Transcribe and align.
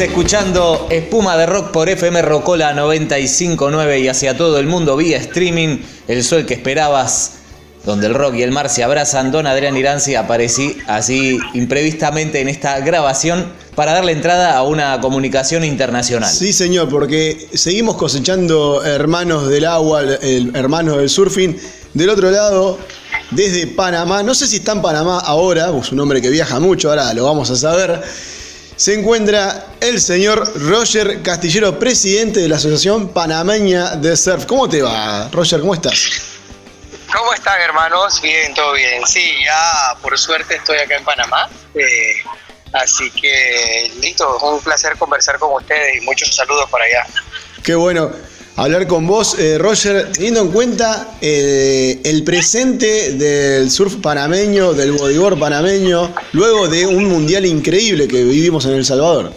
Escuchando 0.00 0.86
Espuma 0.90 1.36
de 1.36 1.46
Rock 1.46 1.72
por 1.72 1.88
FM 1.88 2.22
Rocola 2.22 2.72
959 2.72 3.98
y 3.98 4.06
hacia 4.06 4.36
todo 4.36 4.58
el 4.58 4.68
mundo 4.68 4.96
vía 4.96 5.16
streaming. 5.16 5.78
El 6.06 6.22
sol 6.22 6.46
que 6.46 6.54
esperabas, 6.54 7.32
donde 7.84 8.06
el 8.06 8.14
rock 8.14 8.36
y 8.36 8.42
el 8.42 8.52
mar 8.52 8.68
se 8.68 8.84
abrazan. 8.84 9.32
Don 9.32 9.48
Adrián 9.48 9.76
Iranzi 9.76 10.14
aparecí 10.14 10.76
así 10.86 11.38
imprevistamente 11.54 12.40
en 12.40 12.48
esta 12.48 12.78
grabación 12.78 13.52
para 13.74 13.92
darle 13.92 14.12
entrada 14.12 14.56
a 14.56 14.62
una 14.62 15.00
comunicación 15.00 15.64
internacional. 15.64 16.30
Sí, 16.30 16.52
señor, 16.52 16.88
porque 16.88 17.48
seguimos 17.54 17.96
cosechando 17.96 18.84
hermanos 18.84 19.48
del 19.48 19.64
agua, 19.64 20.02
hermanos 20.54 20.98
del 20.98 21.08
surfing. 21.08 21.58
Del 21.94 22.10
otro 22.10 22.30
lado, 22.30 22.78
desde 23.32 23.66
Panamá, 23.66 24.22
no 24.22 24.34
sé 24.34 24.46
si 24.46 24.56
está 24.56 24.72
en 24.72 24.82
Panamá 24.82 25.18
ahora, 25.18 25.72
es 25.76 25.90
un 25.90 25.98
hombre 25.98 26.22
que 26.22 26.30
viaja 26.30 26.60
mucho, 26.60 26.90
ahora 26.90 27.12
lo 27.14 27.24
vamos 27.24 27.50
a 27.50 27.56
saber. 27.56 28.00
Se 28.78 28.94
encuentra 28.94 29.66
el 29.80 30.00
señor 30.00 30.52
Roger 30.54 31.20
Castillero, 31.20 31.80
presidente 31.80 32.38
de 32.38 32.48
la 32.48 32.58
Asociación 32.58 33.08
Panameña 33.08 33.96
de 33.96 34.16
Surf. 34.16 34.46
¿Cómo 34.46 34.68
te 34.68 34.80
va, 34.82 35.28
Roger? 35.32 35.58
¿Cómo 35.58 35.74
estás? 35.74 36.22
¿Cómo 37.12 37.34
están, 37.34 37.60
hermanos? 37.60 38.22
Bien, 38.22 38.54
todo 38.54 38.74
bien. 38.74 39.04
Sí, 39.04 39.34
ya 39.44 39.96
por 40.00 40.16
suerte 40.16 40.54
estoy 40.54 40.78
acá 40.78 40.96
en 40.96 41.04
Panamá. 41.04 41.50
eh, 41.74 42.22
así 42.72 43.10
que, 43.10 43.90
listo, 44.00 44.38
un 44.38 44.60
placer 44.60 44.96
conversar 44.96 45.40
con 45.40 45.52
ustedes 45.54 46.00
y 46.00 46.00
muchos 46.02 46.32
saludos 46.32 46.70
para 46.70 46.84
allá. 46.84 47.04
Qué 47.64 47.74
bueno 47.74 48.12
hablar 48.58 48.86
con 48.88 49.06
vos, 49.06 49.38
eh, 49.38 49.56
Roger, 49.56 50.10
teniendo 50.12 50.40
en 50.40 50.50
cuenta 50.50 51.16
eh, 51.20 52.00
el 52.04 52.24
presente 52.24 53.12
del 53.12 53.70
surf 53.70 53.96
panameño, 54.02 54.74
del 54.74 54.92
bodyboard 54.92 55.38
panameño, 55.38 56.12
luego 56.32 56.66
de 56.68 56.84
un 56.84 57.04
mundial 57.04 57.46
increíble 57.46 58.08
que 58.08 58.24
vivimos 58.24 58.66
en 58.66 58.72
El 58.72 58.84
Salvador. 58.84 59.32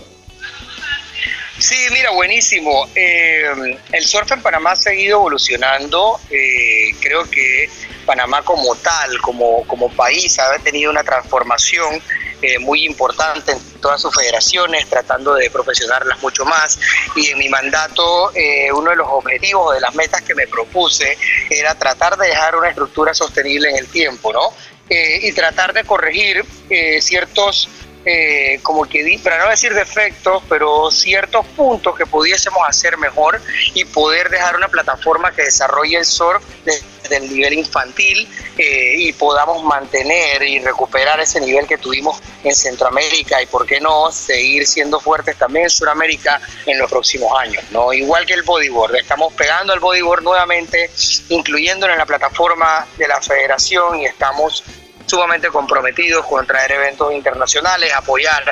Sí, 1.60 1.76
mira, 1.94 2.10
buenísimo. 2.10 2.90
Eh, 2.96 3.44
el 3.92 4.04
surf 4.04 4.32
en 4.32 4.42
Panamá 4.42 4.72
ha 4.72 4.76
seguido 4.76 5.20
evolucionando. 5.20 6.20
Eh, 6.32 6.88
creo 7.00 7.30
que 7.30 7.70
Panamá 8.04 8.42
como 8.42 8.76
tal, 8.78 9.22
como, 9.22 9.68
como 9.68 9.92
país, 9.92 10.40
ha 10.40 10.58
tenido 10.58 10.90
una 10.90 11.04
transformación 11.04 12.02
eh, 12.42 12.60
muy 12.60 12.86
importante 12.86 13.52
en 13.52 13.60
todas 13.82 14.02
sus 14.02 14.14
federaciones, 14.14 14.88
tratando 14.88 15.34
de 15.36 15.50
profesionarlas 15.50 16.22
mucho 16.22 16.46
más. 16.46 16.80
Y 17.16 17.28
en 17.28 17.38
mi 17.38 17.50
mandato, 17.50 18.32
eh, 18.36 18.72
uno 18.72 18.92
de 18.92 18.96
los 18.96 19.08
objetivos 19.10 19.68
o 19.68 19.72
de 19.74 19.82
las 19.82 19.94
metas 19.96 20.22
que 20.22 20.36
me 20.36 20.48
propuse 20.48 21.18
era 21.50 21.76
tratar 21.76 22.18
de 22.18 22.28
dejar 22.28 22.56
una 22.56 22.70
estructura 22.70 23.14
sostenible 23.14 23.70
en 23.70 23.78
el 23.78 23.88
tiempo, 23.88 24.32
¿no? 24.34 24.54
Eh, 24.94 25.20
y 25.24 25.32
tratar 25.32 25.72
de 25.72 25.86
corregir 25.86 26.44
eh, 26.70 27.02
ciertos 27.02 27.70
eh, 28.06 28.60
como 28.64 28.86
que, 28.86 29.20
para 29.24 29.44
no 29.44 29.50
decir 29.50 29.74
defectos, 29.74 30.42
pero 30.50 30.90
ciertos 30.90 31.46
puntos 31.48 31.96
que 31.96 32.06
pudiésemos 32.06 32.62
hacer 32.68 32.98
mejor 32.98 33.42
y 33.74 33.86
poder 33.86 34.30
dejar 34.30 34.56
una 34.56 34.68
plataforma 34.68 35.32
que 35.32 35.44
desarrolle 35.44 35.98
el 35.98 36.06
surf 36.06 36.44
desde 36.66 37.18
el 37.18 37.34
nivel 37.34 37.54
infantil 37.54 38.28
eh, 38.58 38.96
y 38.98 39.14
podamos 39.14 39.64
mantener 39.64 40.42
y 40.44 40.60
recuperar 40.60 41.20
ese 41.20 41.40
nivel 41.42 41.68
que 41.68 41.78
tuvimos 41.78 42.20
en 42.44 42.56
Centroamérica 42.56 43.42
y, 43.42 43.46
por 43.46 43.66
qué 43.66 43.80
no, 43.80 44.12
seguir 44.12 44.66
siendo 44.66 45.00
fuertes 45.00 45.36
también 45.36 45.66
en 45.66 45.70
Sudamérica 45.70 46.42
en 46.66 46.80
los 46.80 46.90
próximos 46.90 47.32
años. 47.40 47.64
¿no? 47.72 47.94
Igual 47.94 48.26
que 48.26 48.34
el 48.34 48.44
bodyboard, 48.44 48.96
estamos 48.96 49.34
pegando 49.34 49.74
al 49.74 49.80
bodyboard 49.80 50.24
nuevamente, 50.24 50.90
incluyéndolo 51.30 51.94
en 51.94 52.00
la 52.00 52.06
plataforma 52.06 52.88
de 52.98 53.08
la 53.08 53.22
federación 53.22 54.00
y 54.00 54.06
estamos 54.06 54.64
sumamente 55.12 55.50
comprometidos 55.50 56.26
con 56.26 56.48
traer 56.48 56.72
eventos 56.72 57.12
internacionales, 57.14 57.92
apoyar 57.94 58.44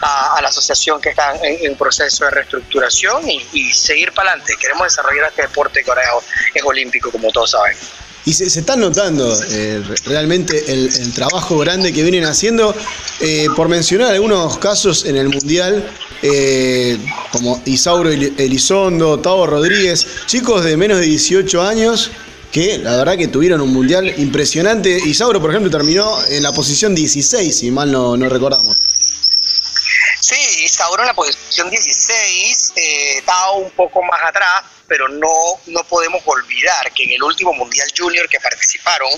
a, 0.00 0.38
la 0.42 0.48
asociación 0.48 1.00
que 1.00 1.10
está 1.10 1.34
en, 1.42 1.76
proceso 1.76 2.24
de 2.24 2.30
reestructuración 2.32 3.22
y, 3.52 3.72
seguir 3.72 4.12
para 4.12 4.30
adelante. 4.30 4.54
Queremos 4.60 4.84
desarrollar 4.88 5.28
este 5.28 5.42
deporte 5.42 5.84
que 5.84 5.90
ahora 5.90 6.02
es, 6.54 6.62
olímpico, 6.64 7.12
como 7.12 7.30
todos 7.30 7.52
saben. 7.52 7.76
Y 8.24 8.32
se, 8.32 8.50
se 8.50 8.60
están 8.60 8.80
notando 8.80 9.40
eh, 9.48 9.80
re- 9.86 9.94
realmente 10.04 10.72
el, 10.72 11.14
trabajo 11.14 11.56
grande 11.58 11.92
que 11.92 12.02
vienen 12.02 12.24
haciendo. 12.24 12.74
Eh, 13.20 13.46
por 13.54 13.68
mencionar 13.68 14.12
algunos 14.12 14.58
casos 14.58 15.04
en 15.04 15.16
el 15.16 15.28
Mundial, 15.28 15.88
eh, 16.22 16.98
como 17.30 17.62
Isauro 17.64 18.10
Eli- 18.10 18.34
Elizondo, 18.38 19.20
Tavo 19.20 19.46
Rodríguez, 19.46 20.06
chicos 20.26 20.64
de 20.64 20.76
menos 20.76 20.98
de 20.98 21.06
18 21.06 21.62
años 21.62 22.10
que 22.52 22.78
la 22.78 22.96
verdad 22.96 23.16
que 23.16 23.28
tuvieron 23.28 23.60
un 23.60 23.72
Mundial 23.72 24.12
impresionante. 24.18 24.90
Isauro, 24.90 25.40
por 25.40 25.50
ejemplo, 25.50 25.70
terminó 25.70 26.24
en 26.26 26.42
la 26.42 26.52
posición 26.52 26.94
16, 26.94 27.56
si 27.56 27.70
mal 27.70 27.90
no, 27.90 28.16
no 28.16 28.28
recordamos. 28.28 28.76
Sí, 30.20 30.64
Isauro 30.64 31.02
en 31.02 31.08
la 31.08 31.14
posición 31.14 31.70
16, 31.70 32.72
eh, 32.76 33.18
estaba 33.18 33.52
un 33.52 33.70
poco 33.70 34.02
más 34.02 34.20
atrás, 34.22 34.62
pero 34.86 35.08
no, 35.08 35.32
no 35.66 35.84
podemos 35.84 36.20
olvidar 36.26 36.92
que 36.92 37.04
en 37.04 37.12
el 37.12 37.22
último 37.22 37.52
Mundial 37.52 37.88
Junior 37.96 38.28
que 38.28 38.40
participaron, 38.40 39.08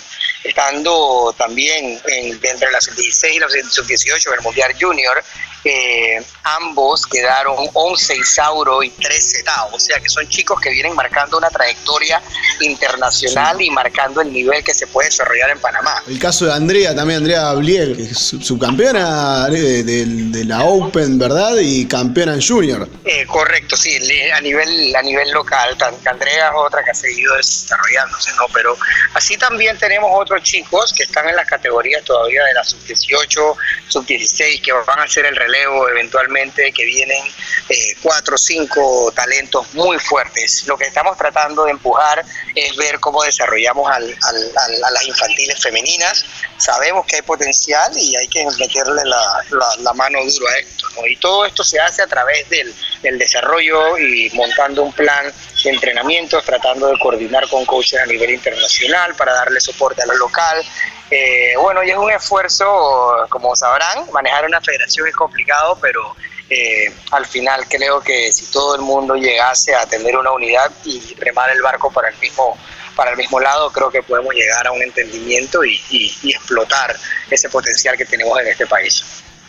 estando 0.44 1.34
también 1.38 2.00
en, 2.06 2.40
entre 2.42 2.70
la 2.70 2.80
sub-16 2.80 3.34
y 3.34 3.38
la 3.38 3.48
sub-18 3.48 4.38
en 4.38 4.44
Mundial 4.44 4.76
Junior, 4.78 5.24
eh, 5.64 6.22
ambos 6.44 7.06
quedaron 7.06 7.56
11 7.72 8.16
Isauro 8.16 8.82
y 8.82 8.90
13 8.90 9.42
Tao, 9.42 9.70
o 9.72 9.78
sea 9.80 10.00
que 10.00 10.08
son 10.08 10.28
chicos 10.28 10.60
que 10.60 10.70
vienen 10.70 10.94
marcando 10.94 11.36
una 11.38 11.50
trayectoria 11.50 12.20
internacional 12.60 13.60
y 13.60 13.70
marcando 13.70 14.20
el 14.20 14.32
nivel 14.32 14.62
que 14.64 14.72
se 14.74 14.86
puede 14.86 15.08
desarrollar 15.08 15.50
en 15.50 15.58
Panamá. 15.60 16.02
El 16.06 16.18
caso 16.18 16.46
de 16.46 16.52
Andrea, 16.52 16.94
también 16.94 17.18
Andrea 17.18 17.52
Blieg, 17.54 18.14
subcampeona 18.16 19.48
de, 19.48 19.82
de- 19.82 20.04
de 20.30 20.44
la 20.44 20.64
Open, 20.64 21.18
¿verdad? 21.18 21.56
Y 21.60 21.86
campeona 21.86 22.34
en 22.34 22.42
Junior. 22.46 22.88
Eh, 23.04 23.26
correcto, 23.26 23.76
sí, 23.76 23.96
a 24.32 24.40
nivel 24.40 24.94
a 24.96 25.02
nivel 25.02 25.30
local, 25.30 25.76
Andrea 26.06 26.46
es 26.48 26.52
otra 26.56 26.82
que 26.84 26.90
ha 26.90 26.94
seguido 26.94 27.34
desarrollándose, 27.36 28.30
¿no? 28.36 28.44
Pero 28.52 28.76
así 29.14 29.36
también 29.36 29.78
tenemos 29.78 30.10
otros 30.14 30.42
chicos 30.42 30.92
que 30.92 31.02
están 31.04 31.28
en 31.28 31.36
las 31.36 31.46
categorías 31.46 32.02
todavía 32.04 32.44
de 32.44 32.54
la 32.54 32.64
sub-18, 32.64 33.56
sub-16, 33.88 34.62
que 34.62 34.72
van 34.72 34.98
a 34.98 35.02
hacer 35.04 35.26
el 35.26 35.36
relevo 35.50 35.88
eventualmente, 35.88 36.72
que 36.72 36.84
vienen 36.84 37.24
eh, 37.68 37.94
cuatro 38.02 38.34
o 38.34 38.38
cinco 38.38 39.12
talentos 39.14 39.72
muy 39.74 39.98
fuertes. 39.98 40.64
Lo 40.66 40.76
que 40.76 40.86
estamos 40.86 41.16
tratando 41.16 41.64
de 41.64 41.72
empujar 41.72 42.24
es 42.54 42.76
ver 42.76 42.98
cómo 43.00 43.22
desarrollamos 43.22 43.90
al- 43.90 44.16
al- 44.22 44.84
a 44.84 44.90
las 44.90 45.06
infantiles 45.06 45.60
femeninas. 45.62 46.24
Sabemos 46.60 47.06
que 47.06 47.16
hay 47.16 47.22
potencial 47.22 47.90
y 47.96 48.14
hay 48.16 48.28
que 48.28 48.44
meterle 48.58 49.02
la, 49.04 49.42
la- 49.78 49.92
mano 49.94 50.18
duro 50.24 50.46
a 50.48 50.58
esto. 50.58 50.86
¿no? 50.96 51.06
Y 51.06 51.16
todo 51.16 51.44
esto 51.46 51.64
se 51.64 51.80
hace 51.80 52.02
a 52.02 52.06
través 52.06 52.48
del, 52.50 52.74
del 53.02 53.18
desarrollo 53.18 53.96
y 53.98 54.30
montando 54.34 54.82
un 54.82 54.92
plan 54.92 55.32
de 55.64 55.70
entrenamientos, 55.70 56.44
tratando 56.44 56.88
de 56.88 56.98
coordinar 56.98 57.48
con 57.48 57.64
coaches 57.66 57.98
a 58.00 58.06
nivel 58.06 58.30
internacional 58.30 59.14
para 59.16 59.32
darle 59.32 59.58
soporte 59.60 60.02
a 60.02 60.06
lo 60.06 60.16
local. 60.16 60.62
Eh, 61.10 61.54
bueno, 61.60 61.82
y 61.82 61.90
es 61.90 61.96
un 61.96 62.10
esfuerzo, 62.12 63.26
como 63.30 63.56
sabrán, 63.56 64.04
manejar 64.12 64.44
una 64.44 64.60
federación 64.60 65.08
es 65.08 65.14
complicado, 65.16 65.78
pero 65.80 66.14
eh, 66.50 66.92
al 67.12 67.24
final 67.26 67.66
creo 67.68 68.00
que 68.00 68.30
si 68.32 68.46
todo 68.46 68.74
el 68.74 68.82
mundo 68.82 69.14
llegase 69.14 69.74
a 69.74 69.86
tener 69.86 70.16
una 70.16 70.32
unidad 70.32 70.70
y 70.84 71.14
remar 71.14 71.48
el 71.50 71.62
barco 71.62 71.90
para 71.92 72.08
el 72.10 72.18
mismo 72.18 72.58
para 72.96 73.12
el 73.12 73.16
mismo 73.16 73.40
lado, 73.40 73.70
creo 73.72 73.90
que 73.90 74.02
podemos 74.02 74.34
llegar 74.34 74.66
a 74.66 74.72
un 74.72 74.82
entendimiento 74.82 75.64
y, 75.64 75.80
y- 75.90 76.12
y 76.22 76.30
explotar 76.32 76.94
ese 77.30 77.48
potencial 77.48 77.96
que 77.96 78.04
tenemos 78.04 78.38
en 78.40 78.48
este 78.48 78.66
país. 78.66 79.02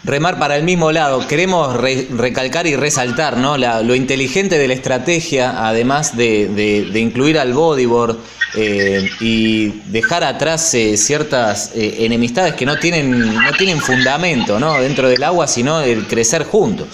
Remar 0.03 0.39
para 0.39 0.55
el 0.57 0.63
mismo 0.63 0.91
lado. 0.91 1.27
Queremos 1.27 1.75
re- 1.77 2.07
recalcar 2.11 2.65
y 2.65 2.75
resaltar 2.75 3.37
¿no? 3.37 3.57
Lo 3.57 3.93
inteligente 3.95 4.57
de 4.57 4.67
la 4.67 4.73
estrategia, 4.73 5.67
además 5.67 6.17
de, 6.17 6.47
de- 6.47 6.85
de 6.91 6.99
incluir 6.99 7.37
al 7.37 7.53
bodyboard 7.53 8.17
eh, 8.55 9.07
y 9.19 9.67
dejar 9.91 10.23
atrás 10.23 10.73
eh, 10.73 10.97
ciertas 10.97 11.71
eh, 11.75 11.97
enemistades 11.99 12.55
que 12.55 12.65
no 12.65 12.77
tienen, 12.79 13.33
no 13.35 13.51
tienen 13.53 13.79
fundamento 13.79 14.59
¿no? 14.59 14.81
dentro 14.81 15.07
del 15.07 15.23
agua, 15.23 15.47
sino 15.47 15.81
el 15.81 16.07
crecer 16.07 16.45
juntos. 16.45 16.87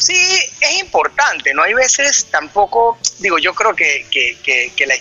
Sí, 0.00 0.14
es 0.60 0.80
importante, 0.80 1.52
¿no? 1.52 1.62
Hay 1.64 1.74
veces 1.74 2.26
tampoco, 2.30 2.98
digo, 3.18 3.36
yo 3.38 3.52
creo 3.52 3.74
que, 3.74 4.06
que, 4.10 4.38
que, 4.42 4.72
que 4.74 4.86
la 4.86 4.94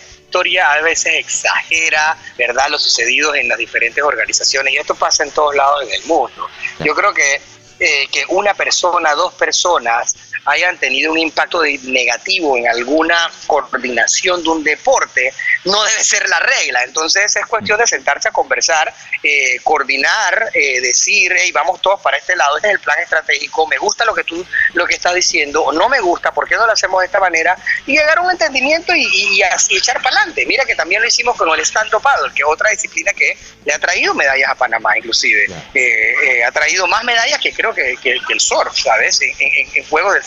a 0.62 0.82
veces 0.82 1.14
exagera, 1.16 2.18
¿verdad?, 2.38 2.70
lo 2.70 2.78
sucedido 2.78 3.34
en 3.36 3.48
las 3.48 3.58
diferentes 3.58 4.04
organizaciones 4.04 4.74
y 4.74 4.78
esto 4.78 4.96
pasa 4.96 5.24
en 5.24 5.32
todos 5.32 5.56
lados 5.56 5.84
en 5.84 5.94
el 5.94 6.04
mundo. 6.06 6.48
Yo 6.80 6.94
creo 6.94 7.14
que, 7.14 7.42
eh, 7.80 8.08
que 8.12 8.24
una 8.30 8.54
persona, 8.54 9.14
dos 9.14 9.34
personas 9.34 10.16
hayan 10.48 10.78
tenido 10.78 11.12
un 11.12 11.18
impacto 11.18 11.62
negativo 11.84 12.58
en 12.58 12.68
alguna 12.68 13.30
coordinación 13.46 14.42
de 14.44 14.50
un 14.50 14.64
deporte, 14.64 15.34
no 15.66 15.84
debe 15.84 16.04
ser 16.04 16.28
la 16.30 16.40
regla. 16.40 16.84
Entonces 16.84 17.36
es 17.36 17.46
cuestión 17.46 17.78
de 17.78 17.86
sentarse 17.86 18.30
a 18.30 18.32
conversar, 18.32 18.94
eh, 19.24 19.60
coordinar, 19.64 20.50
eh, 20.54 20.80
decir, 20.80 21.34
hey, 21.38 21.52
vamos 21.52 21.82
todos 21.82 22.02
para 22.02 22.18
este 22.18 22.36
lado, 22.36 22.56
este 22.56 22.70
es 22.70 22.74
el 22.76 22.80
plan 22.80 22.98
estratégico, 23.00 23.68
me 23.68 23.78
gusta 23.78 24.06
lo 24.06 24.16
que 24.16 24.24
tú 24.24 24.46
lo 24.74 24.86
que 24.86 24.96
estás 24.96 25.14
diciendo, 25.14 25.64
o 25.64 25.74
no 25.74 25.90
me 25.90 26.00
gusta, 26.00 26.32
¿por 26.32 26.48
qué 26.48 26.56
no 26.56 26.66
lo 26.66 26.72
hacemos 26.72 27.02
de 27.02 27.08
esta 27.08 27.20
manera? 27.20 27.58
Y 27.86 27.98
llegar 27.98 28.20
a 28.20 28.22
un 28.22 28.32
entendimiento 28.32 28.94
y, 28.96 29.42
así 29.44 29.76
echar 29.76 30.02
para 30.02 30.16
adelante. 30.16 30.46
Mira 30.46 30.64
que 30.64 30.76
también 30.76 31.02
lo 31.02 31.08
hicimos 31.08 31.36
con 31.36 31.50
el 31.50 31.60
stand-up 31.66 32.02
paddle, 32.02 32.32
que 32.34 32.44
es 32.44 32.48
otra 32.48 32.70
disciplina 32.70 33.12
que 33.14 33.38
le 33.66 33.74
ha 33.74 33.80
traído 33.80 34.14
medallas 34.14 34.50
a 34.50 34.56
Panamá, 34.56 34.98
inclusive. 34.98 35.48
Eh, 35.74 36.44
ha 36.44 36.52
traído 36.52 36.88
más 36.88 37.04
medallas 37.04 37.40
que 37.42 37.52
creo 37.52 37.74
que, 37.74 37.98
el 38.04 38.40
surf, 38.40 38.78
¿sabes? 38.78 39.20
En, 39.22 39.34
en, 39.76 39.84
juegos 39.90 40.14
del 40.14 40.24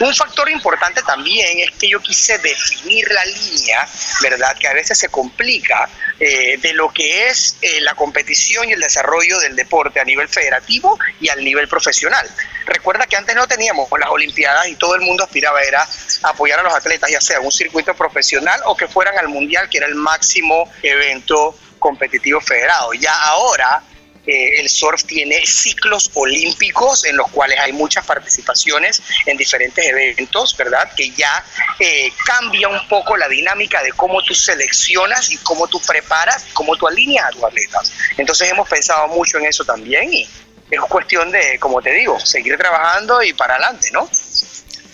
Un 0.00 0.14
factor 0.14 0.48
importante 0.50 1.02
también 1.02 1.60
es 1.60 1.70
que 1.72 1.88
yo 1.88 2.00
quise 2.00 2.38
definir 2.38 3.10
la 3.10 3.24
línea, 3.24 3.86
¿verdad? 4.22 4.56
Que 4.58 4.68
a 4.68 4.72
veces 4.72 4.98
se 4.98 5.08
complica 5.08 5.88
eh, 6.18 6.58
de 6.58 6.72
lo 6.72 6.90
que 6.90 7.28
es 7.28 7.56
eh, 7.60 7.80
la 7.80 7.94
competición 7.94 8.68
y 8.68 8.72
el 8.72 8.80
desarrollo 8.80 9.38
del 9.40 9.56
deporte 9.56 10.00
a 10.00 10.04
nivel 10.04 10.28
federativo 10.28 10.98
y 11.20 11.28
al 11.28 11.44
nivel 11.44 11.68
profesional. 11.68 12.28
Recuerda 12.66 13.06
que 13.06 13.16
antes 13.16 13.34
no 13.34 13.46
teníamos 13.46 13.88
las 13.98 14.10
Olimpiadas 14.10 14.68
y 14.68 14.76
todo 14.76 14.94
el 14.94 15.02
mundo 15.02 15.24
aspiraba 15.24 15.62
era 15.62 15.86
apoyar 16.22 16.60
a 16.60 16.62
los 16.62 16.74
atletas, 16.74 17.10
ya 17.10 17.20
sea 17.20 17.40
un 17.40 17.52
circuito 17.52 17.94
profesional 17.94 18.60
o 18.66 18.76
que 18.76 18.88
fueran 18.88 19.18
al 19.18 19.28
Mundial, 19.28 19.68
que 19.68 19.78
era 19.78 19.86
el 19.86 19.94
máximo 19.94 20.70
evento 20.82 21.56
competitivo 21.78 22.40
federado. 22.40 22.92
Ya 22.94 23.14
ahora 23.14 23.82
el 24.26 24.68
surf 24.68 25.04
tiene 25.04 25.44
ciclos 25.44 26.10
olímpicos 26.14 27.04
en 27.04 27.16
los 27.16 27.30
cuales 27.30 27.58
hay 27.58 27.72
muchas 27.72 28.04
participaciones 28.04 29.02
en 29.26 29.36
diferentes 29.36 29.84
eventos, 29.86 30.56
¿verdad? 30.56 30.92
Que 30.94 31.10
ya 31.10 31.44
eh, 31.78 32.12
cambia 32.24 32.68
un 32.68 32.86
poco 32.88 33.16
la 33.16 33.28
dinámica 33.28 33.82
de 33.82 33.92
cómo 33.92 34.22
tú 34.22 34.34
seleccionas 34.34 35.30
y 35.30 35.36
cómo 35.38 35.68
tú 35.68 35.80
preparas, 35.86 36.46
cómo 36.52 36.76
tú 36.76 36.86
alineas 36.86 37.26
a 37.26 37.30
tus 37.30 37.44
atletas. 37.44 37.92
Entonces 38.16 38.50
hemos 38.50 38.68
pensado 38.68 39.08
mucho 39.08 39.38
en 39.38 39.46
eso 39.46 39.64
también 39.64 40.12
y 40.12 40.28
es 40.70 40.80
cuestión 40.88 41.30
de, 41.32 41.58
como 41.58 41.82
te 41.82 41.92
digo, 41.92 42.18
seguir 42.20 42.56
trabajando 42.56 43.22
y 43.22 43.32
para 43.32 43.54
adelante, 43.54 43.90
¿no? 43.92 44.08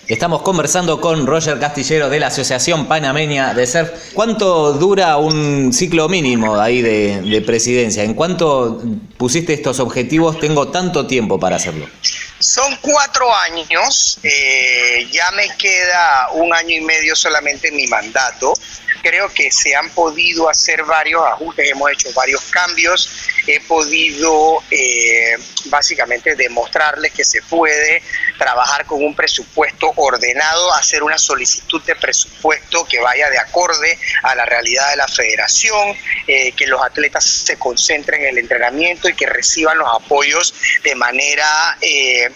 Estamos 0.07 0.41
conversando 0.41 1.01
con 1.01 1.27
Roger 1.27 1.59
Castillero 1.59 2.09
de 2.09 2.21
la 2.21 2.27
Asociación 2.27 2.87
Panameña 2.87 3.53
de 3.53 3.67
Surf. 3.67 3.89
¿Cuánto 4.13 4.71
dura 4.71 5.17
un 5.17 5.73
ciclo 5.73 6.07
mínimo 6.07 6.57
ahí 6.57 6.81
de, 6.81 7.43
presidencia? 7.45 8.03
¿En 8.03 8.13
cuánto 8.13 8.81
pusiste 9.17 9.51
estos 9.51 9.81
objetivos? 9.81 10.39
Tengo 10.39 10.69
tanto 10.69 11.05
tiempo 11.07 11.37
para 11.37 11.57
hacerlo. 11.57 11.89
Son 12.39 12.77
cuatro 12.79 13.27
años, 13.35 14.19
eh, 14.23 15.09
ya 15.11 15.29
me 15.31 15.49
queda 15.57 16.29
un 16.35 16.53
año 16.53 16.75
y 16.75 16.81
medio 16.81 17.13
solamente 17.13 17.67
en 17.67 17.75
mi 17.75 17.87
mandato 17.87 18.53
creo 19.01 19.29
que 19.33 19.51
se 19.51 19.75
han 19.75 19.89
podido 19.91 20.49
hacer 20.49 20.83
varios 20.83 21.25
ajustes, 21.25 21.69
hemos 21.69 21.91
hecho 21.91 22.11
varios 22.13 22.41
cambios, 22.45 23.09
he 23.47 23.59
podido 23.61 24.63
eh, 24.71 25.37
básicamente 25.65 26.35
demostrarles 26.35 27.11
que 27.13 27.23
se 27.23 27.41
puede 27.43 28.01
trabajar 28.37 28.85
con 28.85 29.03
un 29.03 29.15
presupuesto 29.15 29.93
ordenado, 29.95 30.73
hacer 30.73 31.03
una 31.03 31.17
solicitud 31.17 31.81
de 31.83 31.95
presupuesto 31.95 32.85
que 32.85 32.99
vaya 32.99 33.29
de 33.29 33.39
acorde 33.39 33.97
a 34.23 34.35
la 34.35 34.45
realidad 34.45 34.89
de 34.91 34.97
la 34.97 35.07
federación, 35.07 35.95
eh, 36.27 36.51
que 36.53 36.67
los 36.67 36.81
atletas 36.81 37.23
se 37.23 37.57
concentren 37.57 38.21
en 38.21 38.27
el 38.29 38.37
entrenamiento 38.39 39.09
y 39.09 39.15
que 39.15 39.25
reciban 39.25 39.77
los 39.77 39.89
apoyos 39.93 40.53
de 40.83 40.95
manera 40.95 41.77
eh, 41.81 42.29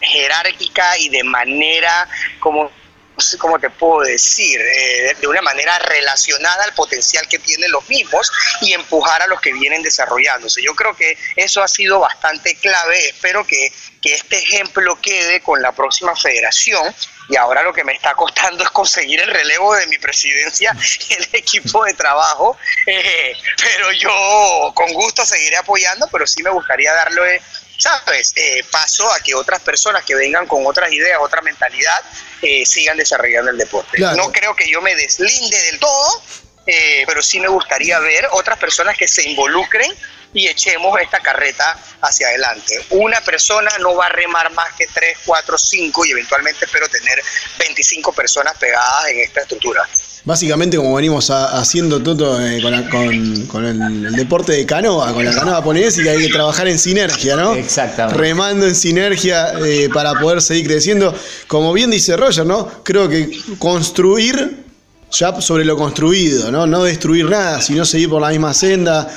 jerárquica 0.00 0.98
y 0.98 1.08
de 1.08 1.24
manera 1.24 2.08
como 2.38 2.70
no 3.16 3.22
sé 3.22 3.38
cómo 3.38 3.58
te 3.58 3.70
puedo 3.70 4.00
decir, 4.00 4.60
eh, 4.60 5.16
de 5.18 5.26
una 5.26 5.40
manera 5.40 5.78
relacionada 5.78 6.64
al 6.64 6.74
potencial 6.74 7.26
que 7.28 7.38
tienen 7.38 7.70
los 7.70 7.88
mismos 7.88 8.30
y 8.60 8.74
empujar 8.74 9.22
a 9.22 9.26
los 9.26 9.40
que 9.40 9.52
vienen 9.54 9.82
desarrollándose. 9.82 10.62
Yo 10.62 10.74
creo 10.74 10.94
que 10.94 11.16
eso 11.34 11.62
ha 11.62 11.68
sido 11.68 11.98
bastante 11.98 12.56
clave. 12.56 13.08
Espero 13.08 13.46
que, 13.46 13.72
que 14.02 14.14
este 14.14 14.38
ejemplo 14.38 15.00
quede 15.00 15.40
con 15.40 15.62
la 15.62 15.72
próxima 15.72 16.14
federación 16.14 16.94
y 17.28 17.36
ahora 17.36 17.62
lo 17.62 17.72
que 17.72 17.84
me 17.84 17.92
está 17.92 18.14
costando 18.14 18.62
es 18.64 18.70
conseguir 18.70 19.20
el 19.20 19.30
relevo 19.30 19.74
de 19.74 19.86
mi 19.86 19.98
presidencia 19.98 20.76
y 21.08 21.14
el 21.14 21.28
equipo 21.32 21.84
de 21.84 21.94
trabajo, 21.94 22.56
eh, 22.86 23.32
pero 23.62 23.92
yo 23.92 24.72
con 24.74 24.92
gusto 24.92 25.24
seguiré 25.24 25.56
apoyando, 25.56 26.08
pero 26.12 26.26
sí 26.26 26.42
me 26.42 26.50
gustaría 26.50 26.92
darle 26.92 27.40
¿sabes? 27.78 28.32
Eh, 28.36 28.64
paso 28.70 29.10
a 29.10 29.20
que 29.20 29.34
otras 29.34 29.60
personas 29.60 30.04
que 30.04 30.14
vengan 30.14 30.46
con 30.46 30.66
otras 30.66 30.92
ideas, 30.92 31.18
otra 31.20 31.40
mentalidad, 31.42 31.98
eh, 32.42 32.64
sigan 32.66 32.96
desarrollando 32.96 33.50
el 33.50 33.58
deporte. 33.58 33.98
No 33.98 34.32
creo 34.32 34.54
que 34.54 34.68
yo 34.68 34.80
me 34.80 34.94
deslinde 34.94 35.62
del 35.64 35.78
todo, 35.78 36.22
eh, 36.66 37.04
pero 37.06 37.22
sí 37.22 37.40
me 37.40 37.48
gustaría 37.48 37.98
ver 37.98 38.28
otras 38.32 38.58
personas 38.58 38.96
que 38.96 39.06
se 39.06 39.28
involucren 39.28 39.92
y 40.34 40.48
echemos 40.48 41.00
esta 41.00 41.20
carreta 41.20 41.78
hacia 42.02 42.28
adelante. 42.28 42.84
Una 42.90 43.20
persona 43.20 43.70
no 43.78 43.94
va 43.94 44.06
a 44.06 44.10
remar 44.10 44.50
más 44.52 44.72
que 44.74 44.86
3, 44.86 45.18
4, 45.24 45.56
5 45.56 46.04
y 46.04 46.10
eventualmente 46.10 46.64
espero 46.66 46.88
tener 46.88 47.22
25 47.58 48.12
personas 48.12 48.56
pegadas 48.58 49.08
en 49.08 49.20
esta 49.20 49.42
estructura 49.42 49.88
básicamente 50.26 50.76
como 50.76 50.94
venimos 50.94 51.30
haciendo 51.30 52.02
todo 52.02 52.38
eh, 52.44 52.60
con, 52.60 53.64
el, 53.64 54.12
deporte 54.12 54.52
de 54.52 54.66
canoa, 54.66 55.14
con 55.14 55.24
la 55.24 55.32
canoa 55.32 55.54
japonesa 55.54 56.00
y 56.00 56.04
que 56.04 56.10
hay 56.10 56.26
que 56.26 56.32
trabajar 56.32 56.68
en 56.68 56.78
sinergia, 56.78 57.36
¿no? 57.36 57.54
Exactamente. 57.54 58.20
Remando 58.20 58.66
en 58.66 58.74
sinergia 58.74 59.54
eh, 59.64 59.88
para 59.94 60.14
poder 60.20 60.42
seguir 60.42 60.66
creciendo. 60.66 61.14
Como 61.46 61.72
bien 61.72 61.90
dice 61.90 62.16
Roger, 62.16 62.44
¿no? 62.44 62.68
Creo 62.82 63.08
que 63.08 63.30
construir 63.58 64.65
ya 65.10 65.40
sobre 65.40 65.64
lo 65.64 65.76
construido, 65.76 66.50
¿no? 66.50 66.84
Destruir 66.84 67.28
nada, 67.28 67.60
sino 67.60 67.84
seguir 67.84 68.08
por 68.08 68.20
la 68.20 68.30
misma 68.30 68.52
senda, 68.52 69.08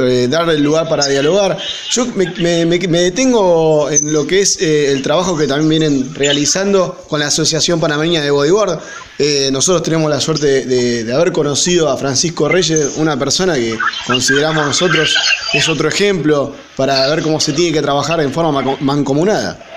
eh, 0.00 0.26
darle 0.28 0.54
el 0.54 0.62
lugar 0.62 0.88
para 0.88 1.06
dialogar. 1.06 1.56
Yo 1.90 2.06
me, 2.06 2.66
detengo 2.66 3.88
en 3.90 4.12
lo 4.12 4.26
que 4.26 4.40
es 4.40 4.60
eh, 4.60 4.90
el 4.90 5.02
trabajo 5.02 5.36
que 5.36 5.46
también 5.46 5.68
vienen 5.68 6.14
realizando 6.14 7.04
con 7.08 7.20
la 7.20 7.28
Asociación 7.28 7.78
Panameña 7.78 8.20
de 8.20 8.30
Bodyboard. 8.30 8.80
Eh, 9.18 9.50
nosotros 9.52 9.82
tenemos 9.82 10.10
la 10.10 10.20
suerte 10.20 10.64
de, 10.64 11.12
haber 11.12 11.30
conocido 11.30 11.88
a 11.88 11.96
Francisco 11.96 12.48
Reyes, 12.48 12.94
una 12.96 13.18
persona 13.18 13.54
que 13.54 13.78
consideramos 14.06 14.66
nosotros 14.66 15.16
es 15.52 15.68
otro 15.68 15.88
ejemplo 15.88 16.54
para 16.76 17.06
ver 17.08 17.22
cómo 17.22 17.38
se 17.38 17.52
tiene 17.52 17.72
que 17.72 17.82
trabajar 17.82 18.20
en 18.20 18.32
forma 18.32 18.76
mancomunada. 18.80 19.69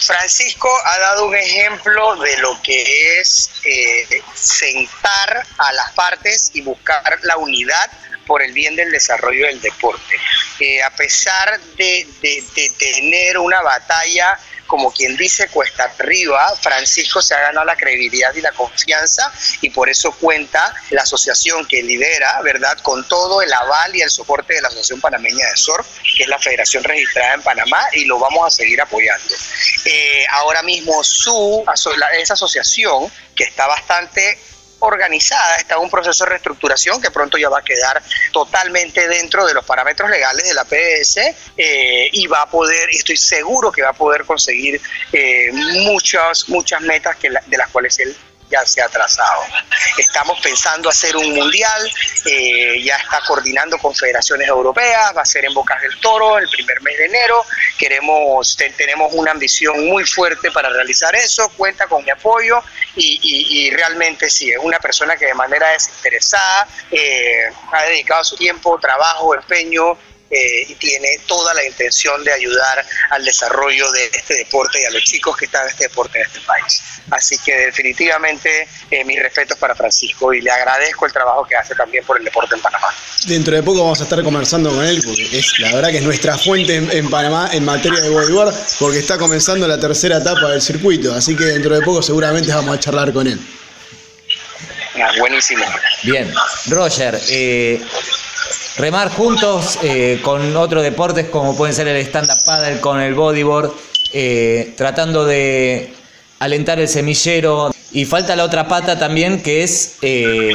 Francisco 0.00 0.68
ha 0.86 0.98
dado 0.98 1.26
un 1.26 1.36
ejemplo 1.36 2.16
de 2.16 2.36
lo 2.38 2.60
que 2.62 3.20
es 3.20 3.50
sentar 4.34 5.46
a 5.58 5.72
las 5.72 5.92
partes 5.92 6.50
y 6.54 6.62
buscar 6.62 7.02
la 7.22 7.36
unidad 7.36 7.90
por 8.30 8.42
el 8.42 8.52
bien 8.52 8.76
del 8.76 8.92
desarrollo 8.92 9.44
del 9.48 9.60
deporte. 9.60 10.14
Eh, 10.60 10.80
a 10.84 10.90
pesar 10.90 11.60
de, 11.76 12.06
tener 12.78 13.38
una 13.38 13.60
batalla, 13.60 14.38
como 14.68 14.92
quien 14.92 15.16
dice, 15.16 15.48
cuesta 15.48 15.92
arriba, 15.98 16.54
Francisco 16.62 17.20
se 17.20 17.34
ha 17.34 17.40
ganado 17.40 17.66
la 17.66 17.74
credibilidad 17.74 18.32
y 18.36 18.40
la 18.40 18.52
confianza 18.52 19.32
y 19.62 19.70
por 19.70 19.90
eso 19.90 20.12
cuenta 20.12 20.72
la 20.90 21.02
asociación 21.02 21.66
que 21.66 21.82
lidera, 21.82 22.40
¿verdad?, 22.42 22.78
con 22.84 23.02
todo 23.08 23.42
el 23.42 23.52
aval 23.52 23.96
y 23.96 24.02
el 24.02 24.10
soporte 24.10 24.54
de 24.54 24.62
la 24.62 24.68
Asociación 24.68 25.00
Panameña 25.00 25.48
de 25.48 25.56
Surf, 25.56 25.88
que 26.16 26.22
es 26.22 26.28
la 26.28 26.38
federación 26.38 26.84
registrada 26.84 27.34
en 27.34 27.42
Panamá 27.42 27.84
y 27.94 28.04
lo 28.04 28.20
vamos 28.20 28.46
a 28.46 28.50
seguir 28.50 28.80
apoyando. 28.80 29.34
Eh, 29.86 30.24
ahora 30.30 30.62
mismo 30.62 31.02
su, 31.02 31.64
esa 32.16 32.34
asociación, 32.34 33.10
que 33.34 33.42
está 33.42 33.66
bastante 33.66 34.38
organizada, 34.80 35.56
está 35.56 35.76
en 35.76 35.82
un 35.82 35.90
proceso 35.90 36.24
de 36.24 36.30
reestructuración 36.30 37.00
que 37.00 37.10
pronto 37.10 37.38
ya 37.38 37.48
va 37.48 37.58
a 37.58 37.62
quedar 37.62 38.02
totalmente 38.32 39.06
dentro 39.08 39.46
de 39.46 39.54
los 39.54 39.64
parámetros 39.64 40.10
legales 40.10 40.46
de 40.46 40.54
la 40.54 40.64
PS 40.64 41.18
eh, 41.56 42.08
y 42.12 42.26
va 42.26 42.42
a 42.42 42.50
poder, 42.50 42.88
y 42.92 42.96
estoy 42.96 43.16
seguro 43.16 43.70
que 43.70 43.82
va 43.82 43.90
a 43.90 43.94
poder 43.94 44.24
conseguir 44.24 44.80
eh, 45.12 45.50
muchas, 45.52 46.48
muchas 46.48 46.80
metas 46.80 47.16
que 47.16 47.30
de 47.30 47.56
las 47.56 47.68
cuales 47.68 47.98
él 47.98 48.16
ya 48.50 48.66
se 48.66 48.82
ha 48.82 48.88
trazado. 48.88 49.42
Estamos 49.96 50.40
pensando 50.40 50.88
hacer 50.88 51.16
un 51.16 51.32
mundial, 51.32 51.90
eh, 52.26 52.82
ya 52.82 52.96
está 52.96 53.20
coordinando 53.26 53.78
con 53.78 53.94
federaciones 53.94 54.48
europeas, 54.48 55.16
va 55.16 55.22
a 55.22 55.24
ser 55.24 55.44
en 55.44 55.54
Bocas 55.54 55.80
del 55.80 55.98
Toro 56.00 56.38
el 56.38 56.48
primer 56.48 56.80
mes 56.82 56.98
de 56.98 57.06
enero. 57.06 57.44
Queremos, 57.78 58.56
tenemos 58.76 59.12
una 59.14 59.30
ambición 59.30 59.86
muy 59.86 60.04
fuerte 60.04 60.50
para 60.50 60.68
realizar 60.68 61.14
eso, 61.14 61.48
cuenta 61.56 61.86
con 61.86 62.04
mi 62.04 62.10
apoyo 62.10 62.62
y, 62.96 63.70
realmente 63.70 64.28
sí, 64.28 64.50
es 64.50 64.58
una 64.60 64.78
persona 64.78 65.16
que 65.16 65.26
de 65.26 65.34
manera 65.34 65.68
desinteresada 65.68 66.66
eh, 66.90 67.44
ha 67.72 67.82
dedicado 67.84 68.24
su 68.24 68.36
tiempo, 68.36 68.78
trabajo, 68.78 69.34
empeño 69.34 69.96
eh, 70.30 70.66
y 70.68 70.74
tiene 70.76 71.18
toda 71.26 71.52
la 71.54 71.64
intención 71.64 72.22
de 72.22 72.32
ayudar 72.32 72.86
al 73.10 73.24
desarrollo 73.24 73.90
de 73.90 74.04
este 74.04 74.34
deporte 74.34 74.80
y 74.80 74.84
a 74.84 74.90
los 74.90 75.02
chicos 75.02 75.36
que 75.36 75.46
están 75.46 75.64
en 75.64 75.70
este 75.70 75.84
deporte 75.88 76.20
en 76.20 76.26
este 76.26 76.40
país. 76.40 76.82
Así 77.10 77.36
que 77.38 77.52
definitivamente 77.52 78.68
eh, 78.90 79.04
mis 79.04 79.20
respetos 79.20 79.58
para 79.58 79.74
Francisco 79.74 80.32
y 80.32 80.40
le 80.40 80.50
agradezco 80.50 81.06
el 81.06 81.12
trabajo 81.12 81.44
que 81.44 81.56
hace 81.56 81.74
también 81.74 82.04
por 82.04 82.16
el 82.16 82.24
deporte 82.24 82.54
en 82.54 82.60
Panamá. 82.60 82.86
Dentro 83.26 83.56
de 83.56 83.62
poco 83.64 83.82
vamos 83.82 84.00
a 84.00 84.04
estar 84.04 84.22
conversando 84.22 84.70
con 84.70 84.84
él 84.84 85.02
porque 85.04 85.38
es 85.38 85.58
la 85.58 85.74
verdad 85.74 85.90
que 85.90 85.98
es 85.98 86.04
nuestra 86.04 86.38
fuente 86.38 86.76
en, 86.76 87.10
Panamá 87.10 87.50
en 87.52 87.64
materia 87.64 88.00
de 88.00 88.08
bodyboard 88.08 88.54
porque 88.78 89.00
está 89.00 89.18
comenzando 89.18 89.66
la 89.66 89.80
tercera 89.80 90.18
etapa 90.18 90.50
del 90.50 90.62
circuito, 90.62 91.12
así 91.12 91.36
que 91.36 91.44
dentro 91.44 91.74
de 91.74 91.82
poco 91.82 92.02
seguramente 92.02 92.52
vamos 92.52 92.76
a 92.76 92.78
charlar 92.78 93.12
con 93.12 93.26
él. 93.26 93.40
Ah, 94.94 95.10
buenísimo. 95.18 95.64
Bien, 96.02 96.32
Roger, 96.66 97.18
eh, 97.30 97.80
remar 98.76 99.10
juntos 99.10 99.78
eh, 99.82 100.20
con 100.22 100.56
otros 100.56 100.82
deportes 100.82 101.28
como 101.28 101.56
pueden 101.56 101.74
ser 101.74 101.88
el 101.88 101.96
stand-up 102.06 102.38
paddle, 102.44 102.80
con 102.80 103.00
el 103.00 103.14
bodyboard, 103.14 103.72
eh, 104.12 104.74
tratando 104.76 105.24
de 105.24 105.92
alentar 106.38 106.80
el 106.80 106.88
semillero. 106.88 107.72
Y 107.92 108.04
falta 108.04 108.36
la 108.36 108.44
otra 108.44 108.68
pata 108.68 108.98
también 109.00 109.42
que 109.42 109.64
es 109.64 109.96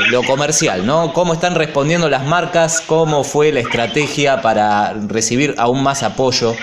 lo 0.10 0.24
comercial, 0.24 0.86
¿no? 0.86 1.12
¿Cómo 1.12 1.34
están 1.34 1.54
respondiendo 1.54 2.08
las 2.08 2.24
marcas? 2.26 2.80
¿Cómo 2.80 3.26
fue 3.26 3.52
la 3.52 3.60
estrategia 3.60 4.42
para 4.42 4.94
recibir 4.94 5.54
aún 5.58 5.84
más 5.84 6.02
apoyo? 6.04 6.56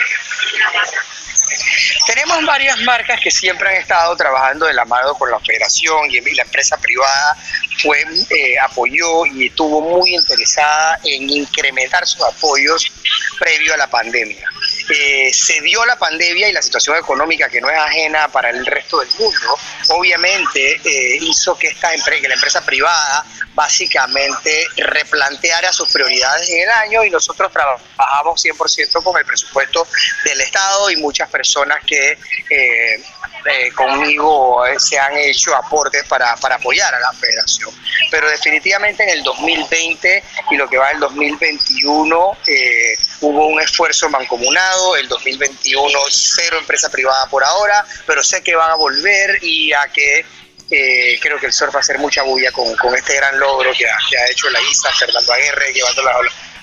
Tenemos 2.32 2.50
varias 2.50 2.80
marcas 2.80 3.20
que 3.20 3.30
siempre 3.30 3.68
han 3.68 3.76
estado 3.76 4.16
trabajando 4.16 4.64
de 4.64 4.72
la 4.72 4.86
mano 4.86 5.12
con 5.16 5.30
la 5.30 5.38
federación 5.40 6.10
y 6.10 6.34
la 6.34 6.44
empresa 6.44 6.78
privada 6.78 7.36
fue 7.82 7.98
eh, 8.30 8.58
apoyó 8.58 9.26
y 9.26 9.48
estuvo 9.48 9.82
muy 9.82 10.14
interesada 10.14 10.98
en 11.04 11.28
incrementar 11.28 12.06
sus 12.06 12.22
apoyos 12.22 12.90
previo 13.38 13.74
a 13.74 13.76
la 13.76 13.86
pandemia. 13.86 14.48
Eh, 14.88 15.32
se 15.32 15.60
dio 15.60 15.84
la 15.86 15.96
pandemia 15.96 16.48
y 16.48 16.52
la 16.52 16.62
situación 16.62 16.96
económica 16.96 17.48
que 17.48 17.60
no 17.60 17.70
es 17.70 17.78
ajena 17.78 18.28
para 18.28 18.50
el 18.50 18.64
resto 18.66 19.00
del 19.00 19.08
mundo, 19.18 19.58
obviamente 19.88 20.80
eh, 20.84 21.18
hizo 21.20 21.56
que, 21.56 21.68
esta 21.68 21.90
que 21.92 22.28
la 22.28 22.34
empresa 22.34 22.64
privada 22.64 23.24
básicamente 23.54 24.66
replanteara 24.76 25.72
sus 25.72 25.90
prioridades 25.92 26.48
en 26.50 26.62
el 26.62 26.70
año 26.70 27.04
y 27.04 27.10
nosotros 27.10 27.52
trabajamos 27.52 28.44
100% 28.44 29.02
con 29.02 29.18
el 29.18 29.24
presupuesto 29.24 29.86
del 30.24 30.40
Estado 30.40 30.90
y 30.90 30.96
muchas 30.96 31.28
personas 31.28 31.78
que 31.86 32.18
eh, 32.50 33.72
conmigo 33.74 34.62
se 34.78 34.98
han 34.98 35.16
hecho 35.16 35.54
aportes 35.54 36.04
para, 36.04 36.36
para 36.36 36.56
apoyar 36.56 36.94
a 36.94 37.00
la 37.00 37.12
federación. 37.12 37.70
Pero 38.10 38.28
definitivamente 38.28 39.02
en 39.02 39.10
el 39.10 39.22
2020 39.22 40.24
y 40.50 40.56
lo 40.56 40.68
que 40.68 40.78
va 40.78 40.90
el 40.90 41.00
2021 41.00 42.38
hubo 43.22 43.46
un 43.46 43.60
esfuerzo 43.60 44.10
mancomunado, 44.10 44.96
el 44.96 45.08
2021 45.08 45.98
cero 46.10 46.58
empresa 46.58 46.90
privada 46.90 47.26
por 47.26 47.42
ahora, 47.44 47.84
pero 48.06 48.22
sé 48.22 48.42
que 48.42 48.54
van 48.54 48.70
a 48.70 48.74
volver 48.74 49.38
y 49.42 49.72
a 49.72 49.88
que 49.88 50.24
creo 51.20 51.38
que 51.38 51.46
el 51.46 51.52
surf 51.52 51.74
va 51.74 51.78
a 51.78 51.80
hacer 51.80 51.98
mucha 51.98 52.22
bulla 52.22 52.50
con, 52.52 52.74
con 52.76 52.94
este 52.94 53.14
gran 53.16 53.38
logro 53.38 53.72
que 53.72 53.88
ha, 53.88 53.96
que 54.08 54.16
ha, 54.16 54.26
hecho 54.26 54.48
la 54.50 54.60
ISA, 54.60 54.90
Fernando 54.92 55.32
Aguirre, 55.32 55.72
llevando 55.72 56.02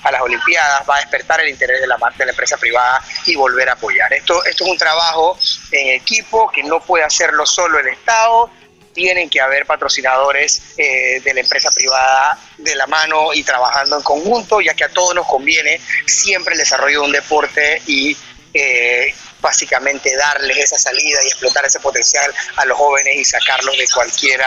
a 0.02 0.10
las 0.10 0.20
Olimpiadas, 0.20 0.82
va 0.88 0.96
a 0.96 1.00
despertar 1.00 1.40
el 1.40 1.48
interés 1.48 1.80
de 1.80 1.86
la, 1.86 1.96
de 2.16 2.24
la 2.24 2.30
empresa 2.30 2.56
privada 2.56 3.02
y 3.26 3.36
volver 3.36 3.68
a 3.68 3.72
apoyar. 3.72 4.12
Esto, 4.12 4.44
esto 4.44 4.64
es 4.64 4.70
un 4.70 4.78
trabajo 4.78 5.38
en 5.70 5.94
equipo 5.94 6.50
que 6.50 6.62
no 6.62 6.80
puede 6.80 7.04
hacerlo 7.04 7.46
solo 7.46 7.78
el 7.78 7.88
Estado, 7.88 8.50
tienen 8.92 9.30
que 9.30 9.40
haber 9.40 9.66
patrocinadores 9.66 10.62
eh, 10.76 11.20
de 11.20 11.34
la 11.34 11.40
empresa 11.40 11.70
privada 11.70 12.38
de 12.58 12.74
la 12.74 12.86
mano 12.86 13.32
y 13.32 13.42
trabajando 13.42 13.96
en 13.96 14.02
conjunto, 14.02 14.60
ya 14.60 14.74
que 14.74 14.84
a 14.84 14.88
todos 14.88 15.14
nos 15.14 15.26
conviene 15.26 15.80
siempre 16.06 16.54
el 16.54 16.58
desarrollo 16.58 17.00
de 17.00 17.06
un 17.06 17.12
deporte 17.12 17.82
y 17.86 18.16
eh, 18.52 19.14
básicamente 19.40 20.14
darles 20.16 20.58
esa 20.58 20.76
salida 20.76 21.18
y 21.24 21.28
explotar 21.28 21.64
ese 21.64 21.80
potencial 21.80 22.34
a 22.56 22.64
los 22.66 22.76
jóvenes 22.76 23.16
y 23.16 23.24
sacarlos 23.24 23.78
de 23.78 23.88
cualquier 23.88 24.42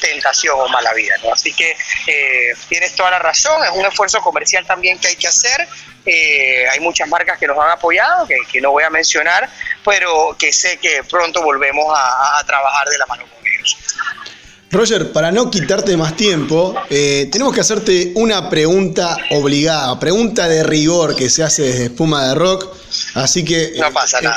tentación 0.00 0.58
o 0.58 0.68
mala 0.68 0.94
vida. 0.94 1.16
Así 1.30 1.52
que 1.52 1.76
eh, 2.06 2.54
tienes 2.68 2.94
toda 2.94 3.10
la 3.10 3.18
razón, 3.18 3.62
es 3.64 3.70
un 3.72 3.84
esfuerzo 3.84 4.20
comercial 4.22 4.64
también 4.66 4.98
que 4.98 5.08
hay 5.08 5.16
que 5.16 5.28
hacer. 5.28 5.68
Hay 6.72 6.80
muchas 6.80 7.06
marcas 7.06 7.38
que 7.38 7.46
nos 7.46 7.58
han 7.58 7.68
apoyado, 7.68 8.26
que, 8.26 8.60
no 8.62 8.70
voy 8.70 8.82
a 8.82 8.88
mencionar, 8.88 9.46
pero 9.84 10.34
que 10.38 10.54
sé 10.54 10.78
que 10.78 11.04
pronto 11.04 11.42
volvemos 11.42 11.84
a, 11.94 12.42
trabajar 12.46 12.88
de 12.88 12.96
la 12.96 13.04
mano 13.04 13.26
con 13.28 13.38
Roger, 14.70 15.12
para 15.12 15.32
no 15.32 15.50
quitarte 15.50 15.96
más 15.96 16.14
tiempo, 16.14 16.74
eh, 16.90 17.28
tenemos 17.32 17.54
que 17.54 17.60
hacerte 17.60 18.12
una 18.16 18.50
pregunta 18.50 19.16
obligada, 19.30 19.98
pregunta 19.98 20.46
de 20.46 20.62
rigor 20.62 21.16
que 21.16 21.30
se 21.30 21.42
hace 21.42 21.62
desde 21.62 21.84
Espuma 21.84 22.28
de 22.28 22.34
Rock. 22.34 22.76
Así 23.14 23.44
que 23.44 23.64
eh, 23.64 23.82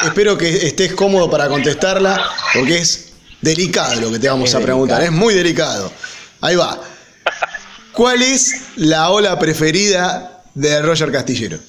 espero 0.06 0.38
que 0.38 0.68
estés 0.68 0.94
cómodo 0.94 1.30
para 1.30 1.50
contestarla, 1.50 2.32
porque 2.54 2.78
es 2.78 3.10
delicado 3.42 4.00
lo 4.00 4.12
que 4.12 4.20
te 4.20 4.30
vamos 4.30 4.56
a 4.56 4.62
preguntar, 4.62 5.04
es 5.04 5.12
muy 5.12 5.34
delicado. 5.34 5.92
Ahí 6.40 6.56
va. 6.56 6.80
¿Cuál 7.92 8.22
es 8.22 8.56
la 8.78 9.10
ola 9.10 9.38
preferida 9.38 10.44
de 10.54 10.82
Roger 10.82 11.12
Castillero? 11.12 11.60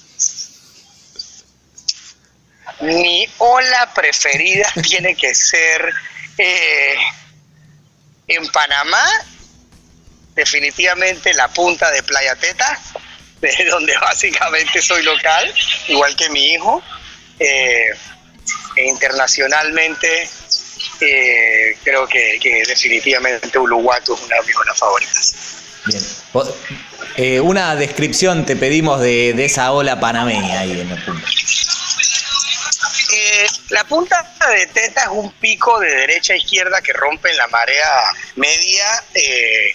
Mi 2.80 3.26
ola 3.38 3.92
preferida 3.92 4.68
tiene 4.88 5.16
que 5.16 5.34
ser 5.34 5.92
eh, 6.38 6.94
en 8.34 8.46
Panamá, 8.48 9.04
definitivamente 10.34 11.34
la 11.34 11.48
punta 11.48 11.90
de 11.90 12.02
Playa 12.02 12.34
Teta 12.36 12.80
de 13.40 13.64
donde 13.70 13.94
básicamente 13.98 14.80
soy 14.80 15.02
local, 15.02 15.52
igual 15.88 16.14
que 16.16 16.30
mi 16.30 16.52
hijo. 16.52 16.82
Eh, 17.38 17.90
internacionalmente 18.76 20.28
eh, 21.00 21.76
creo 21.82 22.06
que, 22.06 22.38
definitivamente 22.66 23.58
Uluwatu 23.58 24.14
es 24.14 24.20
una 24.22 24.36
de 24.36 24.42
mis 24.46 24.54
zonas 24.54 24.78
favoritas. 24.78 25.34
Bien. 25.86 26.02
Eh, 27.16 27.40
una 27.40 27.74
descripción 27.74 28.46
te 28.46 28.56
pedimos 28.56 29.00
de, 29.00 29.30
esa 29.44 29.72
ola 29.72 30.00
panameña 30.00 30.60
ahí 30.60 30.80
en 30.80 30.90
la 30.90 31.04
punta. 31.04 31.26
La 33.72 33.84
punta 33.84 34.22
de 34.54 34.66
Teta 34.66 35.02
es 35.02 35.08
un 35.08 35.32
pico 35.32 35.80
de 35.80 35.90
derecha 35.90 36.34
a 36.34 36.36
izquierda 36.36 36.82
que 36.82 36.92
rompe 36.92 37.30
en 37.30 37.38
la 37.38 37.48
marea 37.48 38.12
media 38.36 38.86
eh, 39.14 39.74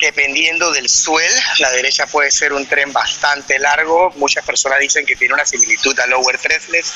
dependiendo 0.00 0.70
del 0.70 0.88
suel, 0.88 1.32
la 1.58 1.70
derecha 1.72 2.06
puede 2.06 2.30
ser 2.30 2.52
un 2.52 2.66
tren 2.66 2.92
bastante 2.92 3.58
largo. 3.58 4.10
Muchas 4.16 4.44
personas 4.44 4.80
dicen 4.80 5.04
que 5.06 5.16
tiene 5.16 5.34
una 5.34 5.44
similitud 5.46 5.98
a 5.98 6.06
Lower 6.06 6.38
Tresles. 6.38 6.92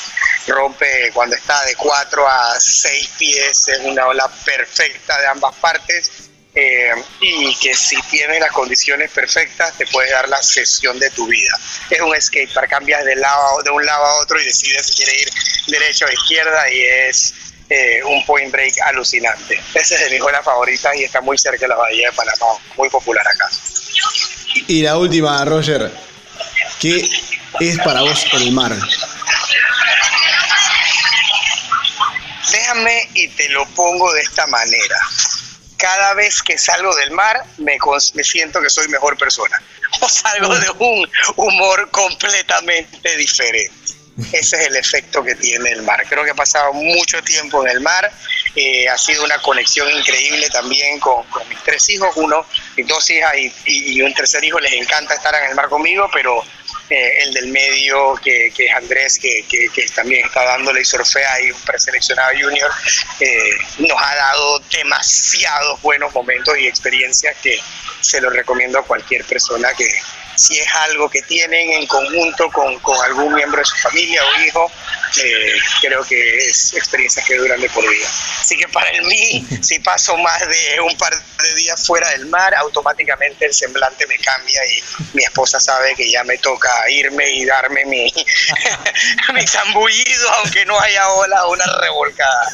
Rompe 0.46 1.10
cuando 1.12 1.36
está 1.36 1.64
de 1.64 1.74
4 1.74 2.28
a 2.28 2.60
6 2.60 3.08
pies, 3.18 3.68
es 3.68 3.78
una 3.80 4.06
ola 4.06 4.28
perfecta 4.44 5.18
de 5.20 5.26
ambas 5.26 5.54
partes. 5.56 6.29
Eh, 6.62 6.92
y 7.22 7.54
que 7.56 7.74
si 7.74 7.96
tienes 8.10 8.38
las 8.38 8.52
condiciones 8.52 9.10
perfectas 9.12 9.72
te 9.78 9.86
puede 9.86 10.10
dar 10.10 10.28
la 10.28 10.42
sesión 10.42 10.98
de 10.98 11.08
tu 11.08 11.26
vida. 11.26 11.58
Es 11.88 12.02
un 12.02 12.14
skatepark, 12.20 12.68
cambias 12.68 13.02
de, 13.06 13.16
lado, 13.16 13.62
de 13.62 13.70
un 13.70 13.82
lado 13.86 14.04
a 14.04 14.20
otro 14.20 14.38
y 14.38 14.44
decides 14.44 14.88
si 14.88 14.92
quieres 14.92 15.22
ir 15.22 15.30
derecho 15.68 16.04
o 16.04 16.12
izquierda 16.12 16.70
y 16.70 16.80
es 16.82 17.32
eh, 17.70 18.02
un 18.04 18.26
point 18.26 18.52
break 18.52 18.74
alucinante. 18.84 19.58
Ese 19.72 19.94
es 19.94 20.00
de 20.02 20.10
mis 20.10 20.20
buenas 20.20 20.44
favoritas 20.44 20.94
y 20.96 21.04
está 21.04 21.22
muy 21.22 21.38
cerca 21.38 21.60
de 21.60 21.68
la 21.68 21.76
bahía 21.76 22.10
de 22.10 22.14
Panamá, 22.14 22.58
muy 22.76 22.90
popular 22.90 23.26
acá. 23.26 23.48
Y 24.66 24.82
la 24.82 24.98
última, 24.98 25.42
Roger, 25.46 25.90
¿qué 26.78 27.08
es 27.60 27.78
para 27.78 28.02
vos 28.02 28.26
el 28.34 28.52
mar? 28.52 28.76
Déjame 32.52 33.08
y 33.14 33.28
te 33.28 33.48
lo 33.48 33.64
pongo 33.68 34.12
de 34.12 34.20
esta 34.20 34.46
manera. 34.46 34.98
Cada 35.80 36.14
vez 36.14 36.42
que 36.42 36.58
salgo 36.58 36.94
del 36.96 37.10
mar 37.10 37.42
me, 37.58 37.78
me 38.14 38.25
siento 38.25 38.60
que 38.60 38.70
soy 38.70 38.88
mejor 38.88 39.16
persona. 39.16 39.60
O 40.02 40.08
salgo 40.08 40.56
de 40.56 40.70
un 40.78 41.10
humor 41.37 41.90
completamente 41.90 43.16
diferente. 43.16 43.72
Ese 44.32 44.56
es 44.56 44.66
el 44.66 44.76
efecto 44.76 45.22
que 45.22 45.34
tiene 45.34 45.70
el 45.70 45.82
mar. 45.82 46.04
Creo 46.08 46.25
que 46.25 46.30
he 46.30 46.34
pasado 46.34 46.72
mucho 46.72 47.22
tiempo 47.22 47.64
en 47.64 47.70
el 47.70 47.80
mar. 47.80 48.10
Eh, 48.54 48.88
ha 48.88 48.99
sido 48.99 49.25
una 49.25 49.38
conexión 49.38 49.90
increíble 49.90 50.49
también 50.50 51.00
con, 51.00 51.25
mis 51.49 51.58
tres 51.64 51.88
hijos, 51.88 52.10
uno, 52.16 52.44
mis 52.76 52.87
dos 52.87 53.08
hijas 53.10 53.32
y, 53.66 54.02
un 54.02 54.12
tercer 54.14 54.44
hijo. 54.44 54.60
Les 54.60 54.72
encanta 54.75 55.14
estar 55.14 55.34
en 55.34 55.50
el 55.50 55.54
mar 55.54 55.68
conmigo, 55.68 56.08
pero 56.12 56.44
eh, 56.90 57.23
el 57.23 57.32
del 57.32 57.49
medio, 57.49 58.14
que, 58.16 58.49
es 58.49 58.75
Andrés, 58.75 59.18
que, 59.18 59.44
también 59.94 60.26
está 60.26 60.44
dándole 60.44 60.80
y 60.80 60.85
surfea 60.85 61.40
y 61.42 61.52
un 61.52 61.61
preseleccionado 61.61 62.30
junior, 62.40 62.70
eh, 63.20 63.50
nos 63.78 64.02
ha 64.02 64.14
dado 64.16 64.59
demasiados 64.73 65.80
buenos 65.82 66.12
momentos 66.12 66.59
y 66.59 66.66
experiencias 66.66 67.37
que 67.42 67.59
se 68.00 68.20
los 68.20 68.32
recomiendo 68.32 68.78
a 68.78 68.85
cualquier 68.85 69.25
persona 69.25 69.73
que, 69.75 69.88
si 70.40 70.59
es 70.59 70.66
algo 70.88 71.09
que 71.11 71.20
tienen 71.23 71.70
en 71.70 71.87
conjunto 71.87 72.50
con, 72.50 72.80
algún 73.04 73.35
miembro 73.35 73.59
de 73.59 73.64
su 73.64 73.76
familia 73.76 74.23
o 74.25 74.40
hijo, 74.40 74.73
eh, 75.23 75.56
creo 75.82 76.02
que 76.04 76.38
es 76.38 76.73
experiencias 76.73 77.26
que 77.26 77.37
duran 77.37 77.61
de 77.61 77.68
por 77.68 77.88
vida. 77.88 78.09
Así 78.40 78.56
que 78.56 78.66
para 78.68 78.90
el 78.90 79.04
mí, 79.04 79.47
si 79.61 79.78
paso 79.80 80.16
más 80.16 80.40
de 80.49 80.80
un 80.80 80.97
par 80.97 81.12
de 81.14 81.54
días 81.56 81.87
fuera 81.87 82.09
del 82.11 82.26
mar, 82.26 82.54
automáticamente 82.54 83.47
el 83.47 83.52
semblante 83.52 84.06
me 84.06 84.16
cambia 84.18 84.61
y 84.66 84.82
mi 85.14 85.23
esposa 85.23 85.61
sabe 85.61 85.94
que 85.94 86.11
ya 86.11 86.25
me 86.25 86.38
toca 86.38 86.70
irme 86.90 87.28
y 87.30 87.44
darme 87.44 87.85
mi, 87.85 88.12
mi 89.35 89.47
zambullido, 89.47 90.30
aunque 90.38 90.64
no 90.64 90.80
haya 90.80 91.09
ola 91.11 91.44
o 91.44 91.52
una 91.52 91.64
revolcada. 91.80 92.52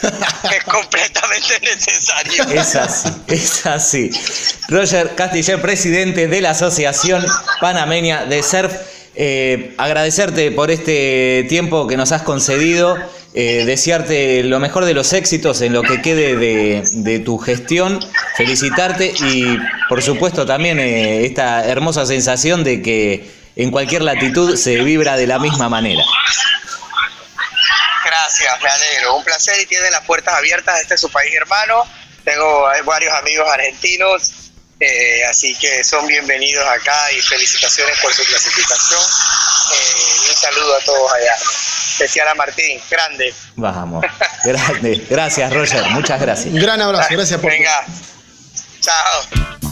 Es 0.52 0.64
completamente 0.64 1.60
necesario. 1.60 2.44
Es 2.48 2.74
así, 2.74 3.08
es 3.28 3.66
así. 3.66 4.10
Roger 4.68 5.14
Castiller, 5.14 5.60
presidente 5.62 6.26
de 6.26 6.40
la 6.40 6.50
Asociación 6.50 7.24
Panameña 7.76 8.24
de 8.24 8.42
Surf. 8.42 8.72
Eh, 9.16 9.74
agradecerte 9.76 10.50
por 10.50 10.70
este 10.70 11.44
tiempo 11.46 11.86
que 11.86 11.98
nos 11.98 12.10
has 12.10 12.22
concedido, 12.22 12.96
eh, 13.34 13.64
desearte 13.66 14.42
lo 14.44 14.60
mejor 14.60 14.86
de 14.86 14.94
los 14.94 15.12
éxitos 15.12 15.60
en 15.60 15.74
lo 15.74 15.82
que 15.82 16.00
quede 16.00 16.36
de, 16.36 17.18
tu 17.18 17.36
gestión, 17.36 18.00
felicitarte 18.38 19.12
y 19.20 19.58
por 19.90 20.02
supuesto 20.02 20.46
también 20.46 20.80
eh, 20.80 21.26
esta 21.26 21.66
hermosa 21.66 22.06
sensación 22.06 22.64
de 22.64 22.80
que 22.80 23.30
en 23.56 23.70
cualquier 23.70 24.00
latitud 24.00 24.56
se 24.56 24.76
vibra 24.76 25.18
de 25.18 25.26
la 25.26 25.38
misma 25.38 25.68
manera. 25.68 26.02
Gracias, 28.06 28.54
me. 28.62 29.08
Un 29.10 29.22
placer 29.24 29.60
y 29.60 29.66
tienen 29.66 29.92
las 29.92 30.06
puertas 30.06 30.34
abiertas. 30.34 30.80
Este 30.80 30.94
es 30.94 31.00
su 31.00 31.10
país 31.10 31.34
hermano. 31.34 31.84
Tengo 32.24 32.68
varios 32.86 33.14
amigos 33.14 33.46
argentinos 33.52 34.32
eh, 34.78 35.24
así 35.28 35.54
que 35.54 35.82
son 35.82 36.06
bienvenidos 36.06 36.66
acá 36.68 37.10
y 37.12 37.20
felicitaciones 37.22 37.98
por 38.00 38.12
su 38.12 38.24
clasificación. 38.24 39.00
Eh, 39.00 40.30
un 40.30 40.36
saludo 40.36 40.76
a 40.76 40.84
todos 40.84 41.12
allá. 41.12 41.34
Especial 41.92 42.28
a 42.28 42.34
Martín, 42.34 42.80
grande. 42.90 43.34
Vamos, 43.54 44.04
grande. 44.44 45.06
Gracias, 45.08 45.52
Roger. 45.52 45.82
Muchas 45.90 46.20
gracias. 46.20 46.52
Un 46.52 46.60
gran 46.60 46.80
abrazo, 46.80 47.08
gracias 47.10 47.40
por. 47.40 47.50
Venga, 47.50 47.86
chao. 48.80 49.65